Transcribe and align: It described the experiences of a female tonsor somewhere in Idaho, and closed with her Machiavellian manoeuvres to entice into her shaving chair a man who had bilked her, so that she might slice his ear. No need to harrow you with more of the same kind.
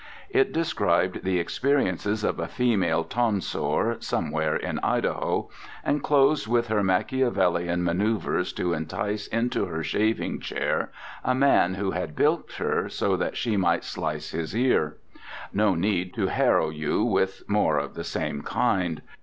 It 0.31 0.51
described 0.51 1.23
the 1.23 1.37
experiences 1.37 2.23
of 2.23 2.39
a 2.39 2.47
female 2.47 3.03
tonsor 3.03 3.97
somewhere 3.99 4.55
in 4.55 4.79
Idaho, 4.79 5.49
and 5.83 6.01
closed 6.01 6.47
with 6.47 6.69
her 6.69 6.81
Machiavellian 6.81 7.83
manoeuvres 7.83 8.51
to 8.53 8.73
entice 8.73 9.27
into 9.27 9.65
her 9.67 9.83
shaving 9.83 10.39
chair 10.39 10.89
a 11.23 11.35
man 11.35 11.75
who 11.75 11.91
had 11.91 12.15
bilked 12.15 12.53
her, 12.57 12.89
so 12.89 13.15
that 13.15 13.37
she 13.37 13.57
might 13.57 13.83
slice 13.83 14.31
his 14.31 14.55
ear. 14.55 14.97
No 15.53 15.75
need 15.75 16.15
to 16.15 16.25
harrow 16.29 16.69
you 16.71 17.03
with 17.05 17.47
more 17.47 17.77
of 17.77 17.93
the 17.93 18.03
same 18.03 18.41
kind. 18.41 19.03